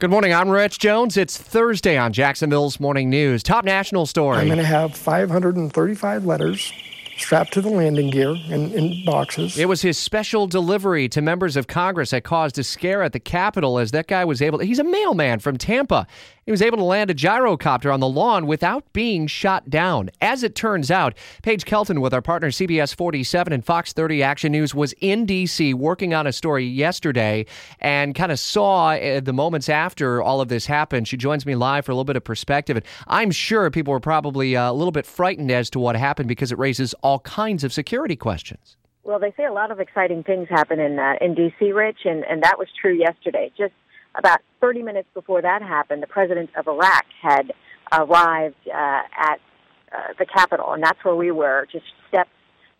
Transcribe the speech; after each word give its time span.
Good 0.00 0.10
morning. 0.10 0.34
I'm 0.34 0.48
Rich 0.48 0.80
Jones. 0.80 1.16
It's 1.16 1.38
Thursday 1.38 1.96
on 1.96 2.12
Jacksonville's 2.12 2.80
Morning 2.80 3.08
News. 3.08 3.44
Top 3.44 3.64
national 3.64 4.06
story. 4.06 4.38
I'm 4.38 4.46
going 4.46 4.58
to 4.58 4.64
have 4.64 4.92
535 4.96 6.26
letters 6.26 6.72
strapped 7.16 7.52
to 7.52 7.60
the 7.60 7.68
landing 7.68 8.10
gear 8.10 8.34
in, 8.48 8.72
in 8.72 9.04
boxes. 9.04 9.56
It 9.56 9.68
was 9.68 9.82
his 9.82 9.96
special 9.96 10.48
delivery 10.48 11.08
to 11.10 11.22
members 11.22 11.56
of 11.56 11.68
Congress 11.68 12.10
that 12.10 12.24
caused 12.24 12.58
a 12.58 12.64
scare 12.64 13.04
at 13.04 13.12
the 13.12 13.20
Capitol 13.20 13.78
as 13.78 13.92
that 13.92 14.08
guy 14.08 14.24
was 14.24 14.42
able 14.42 14.58
to, 14.58 14.64
he's 14.64 14.80
a 14.80 14.84
mailman 14.84 15.38
from 15.38 15.56
Tampa. 15.58 16.08
He 16.44 16.50
was 16.50 16.60
able 16.60 16.76
to 16.76 16.84
land 16.84 17.10
a 17.10 17.14
gyrocopter 17.14 17.92
on 17.92 18.00
the 18.00 18.08
lawn 18.08 18.46
without 18.46 18.92
being 18.92 19.26
shot 19.26 19.70
down. 19.70 20.10
As 20.20 20.42
it 20.42 20.54
turns 20.54 20.90
out, 20.90 21.14
Paige 21.42 21.64
Kelton 21.64 22.02
with 22.02 22.12
our 22.12 22.20
partner 22.20 22.50
CBS 22.50 22.94
47 22.94 23.52
and 23.52 23.64
Fox 23.64 23.94
30 23.94 24.22
Action 24.22 24.52
News 24.52 24.74
was 24.74 24.92
in 25.00 25.24
D.C. 25.24 25.72
working 25.72 26.12
on 26.12 26.26
a 26.26 26.32
story 26.32 26.66
yesterday 26.66 27.46
and 27.80 28.14
kind 28.14 28.30
of 28.30 28.38
saw 28.38 28.90
uh, 28.90 29.20
the 29.20 29.32
moments 29.32 29.70
after 29.70 30.20
all 30.20 30.42
of 30.42 30.48
this 30.48 30.66
happened. 30.66 31.08
She 31.08 31.16
joins 31.16 31.46
me 31.46 31.54
live 31.54 31.86
for 31.86 31.92
a 31.92 31.94
little 31.94 32.04
bit 32.04 32.16
of 32.16 32.24
perspective. 32.24 32.76
And 32.76 32.84
I'm 33.06 33.30
sure 33.30 33.70
people 33.70 33.92
were 33.92 34.00
probably 34.00 34.54
uh, 34.54 34.70
a 34.70 34.74
little 34.74 34.92
bit 34.92 35.06
frightened 35.06 35.50
as 35.50 35.70
to 35.70 35.78
what 35.78 35.96
happened 35.96 36.28
because 36.28 36.52
it 36.52 36.58
raises 36.58 36.92
all 37.02 37.20
kinds 37.20 37.64
of 37.64 37.72
security 37.72 38.16
questions. 38.16 38.76
Well, 39.02 39.18
they 39.18 39.32
say 39.36 39.44
a 39.44 39.52
lot 39.52 39.70
of 39.70 39.80
exciting 39.80 40.22
things 40.22 40.48
happen 40.48 40.80
in 40.80 40.98
uh, 40.98 41.14
in 41.20 41.34
D.C., 41.34 41.72
Rich, 41.72 42.00
and, 42.04 42.24
and 42.24 42.42
that 42.42 42.58
was 42.58 42.68
true 42.80 42.94
yesterday. 42.94 43.52
Just 43.56 43.74
about 44.14 44.40
30 44.60 44.82
minutes 44.82 45.08
before 45.14 45.42
that 45.42 45.62
happened, 45.62 46.02
the 46.02 46.06
president 46.06 46.50
of 46.56 46.66
Iraq 46.68 47.04
had 47.20 47.52
arrived 47.92 48.56
uh, 48.66 49.02
at 49.16 49.40
uh, 49.92 50.12
the 50.18 50.26
Capitol, 50.26 50.72
and 50.72 50.82
that's 50.82 51.02
where 51.04 51.14
we 51.14 51.30
were, 51.30 51.66
just 51.70 51.84
steps 52.08 52.30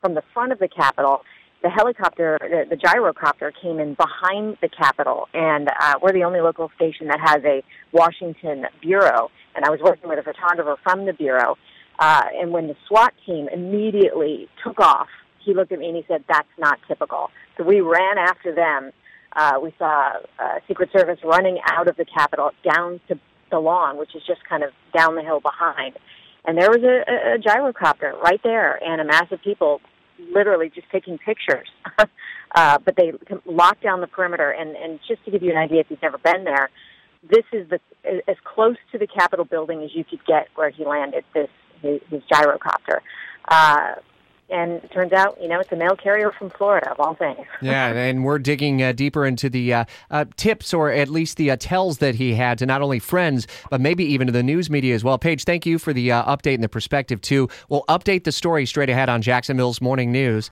from 0.00 0.14
the 0.14 0.22
front 0.32 0.52
of 0.52 0.58
the 0.58 0.68
Capitol. 0.68 1.22
The 1.62 1.70
helicopter, 1.70 2.38
the, 2.40 2.64
the 2.68 2.76
gyrocopter, 2.76 3.50
came 3.60 3.78
in 3.78 3.94
behind 3.94 4.58
the 4.60 4.68
Capitol, 4.68 5.28
and 5.32 5.68
uh, 5.80 5.94
we're 6.02 6.12
the 6.12 6.24
only 6.24 6.40
local 6.40 6.70
station 6.76 7.08
that 7.08 7.20
has 7.20 7.42
a 7.44 7.62
Washington 7.92 8.66
bureau. 8.82 9.30
And 9.54 9.64
I 9.64 9.70
was 9.70 9.80
working 9.80 10.08
with 10.08 10.18
a 10.18 10.22
photographer 10.22 10.76
from 10.82 11.06
the 11.06 11.12
bureau, 11.12 11.56
uh, 11.98 12.24
and 12.34 12.50
when 12.50 12.66
the 12.66 12.76
SWAT 12.88 13.14
team 13.24 13.48
immediately 13.52 14.48
took 14.62 14.80
off, 14.80 15.08
he 15.38 15.54
looked 15.54 15.72
at 15.72 15.78
me 15.78 15.88
and 15.88 15.96
he 15.96 16.04
said, 16.08 16.24
"That's 16.28 16.48
not 16.58 16.78
typical." 16.88 17.30
So 17.56 17.64
we 17.64 17.80
ran 17.80 18.18
after 18.18 18.54
them 18.54 18.92
uh, 19.36 19.58
we 19.62 19.74
saw 19.78 20.12
uh, 20.38 20.60
Secret 20.68 20.90
Service 20.96 21.18
running 21.24 21.58
out 21.66 21.88
of 21.88 21.96
the 21.96 22.04
Capitol 22.04 22.50
down 22.64 23.00
to 23.08 23.18
the 23.50 23.58
lawn, 23.58 23.98
which 23.98 24.14
is 24.14 24.22
just 24.26 24.40
kind 24.48 24.62
of 24.62 24.70
down 24.96 25.16
the 25.16 25.22
hill 25.22 25.40
behind. 25.40 25.96
And 26.44 26.58
there 26.58 26.70
was 26.70 26.82
a, 26.82 27.34
a 27.34 27.38
gyrocopter 27.38 28.12
right 28.20 28.40
there 28.42 28.82
and 28.82 29.00
a 29.00 29.04
mass 29.04 29.26
of 29.30 29.40
people 29.42 29.80
literally 30.32 30.70
just 30.74 30.88
taking 30.90 31.18
pictures. 31.18 31.68
uh, 32.54 32.78
but 32.84 32.96
they 32.96 33.12
locked 33.46 33.82
down 33.82 34.00
the 34.00 34.06
perimeter. 34.06 34.50
And, 34.50 34.76
and 34.76 35.00
just 35.08 35.24
to 35.24 35.30
give 35.30 35.42
you 35.42 35.50
an 35.50 35.56
idea, 35.56 35.80
if 35.80 35.86
you've 35.88 36.02
never 36.02 36.18
been 36.18 36.44
there, 36.44 36.70
this 37.28 37.44
is 37.52 37.68
the 37.70 37.80
as 38.28 38.36
close 38.44 38.76
to 38.92 38.98
the 38.98 39.06
Capitol 39.06 39.46
building 39.46 39.82
as 39.82 39.90
you 39.94 40.04
could 40.04 40.24
get 40.26 40.48
where 40.56 40.68
he 40.68 40.84
landed 40.84 41.24
this 41.32 41.48
his, 41.80 42.00
his 42.10 42.22
gyrocopter. 42.30 43.00
Uh, 43.48 43.94
and 44.54 44.72
it 44.84 44.92
turns 44.92 45.12
out, 45.12 45.36
you 45.42 45.48
know, 45.48 45.58
it's 45.58 45.72
a 45.72 45.76
mail 45.76 45.96
carrier 45.96 46.30
from 46.30 46.48
Florida, 46.48 46.90
of 46.90 47.00
all 47.00 47.14
things. 47.14 47.44
yeah, 47.60 47.88
and 47.88 48.24
we're 48.24 48.38
digging 48.38 48.82
uh, 48.82 48.92
deeper 48.92 49.26
into 49.26 49.50
the 49.50 49.74
uh, 49.74 49.84
uh, 50.10 50.24
tips 50.36 50.72
or 50.72 50.90
at 50.90 51.08
least 51.08 51.36
the 51.36 51.50
uh, 51.50 51.56
tells 51.58 51.98
that 51.98 52.14
he 52.14 52.34
had 52.34 52.58
to 52.58 52.66
not 52.66 52.80
only 52.80 53.00
friends, 53.00 53.48
but 53.68 53.80
maybe 53.80 54.04
even 54.04 54.28
to 54.28 54.32
the 54.32 54.42
news 54.42 54.70
media 54.70 54.94
as 54.94 55.02
well. 55.02 55.18
Paige, 55.18 55.44
thank 55.44 55.66
you 55.66 55.78
for 55.78 55.92
the 55.92 56.12
uh, 56.12 56.36
update 56.36 56.54
and 56.54 56.62
the 56.62 56.68
perspective, 56.68 57.20
too. 57.20 57.48
We'll 57.68 57.84
update 57.88 58.24
the 58.24 58.32
story 58.32 58.64
straight 58.64 58.90
ahead 58.90 59.08
on 59.08 59.22
Jacksonville's 59.22 59.80
Morning 59.80 60.12
News. 60.12 60.42